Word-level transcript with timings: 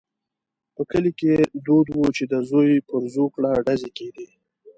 په 0.75 0.81
کلي 0.91 1.11
کې 1.19 1.33
دود 1.65 1.87
وو 1.91 2.05
چې 2.17 2.23
د 2.31 2.33
زوی 2.49 2.71
پر 2.87 3.01
زوکړه 3.15 3.51
ډزې 3.65 3.89
کېدې. 3.97 4.27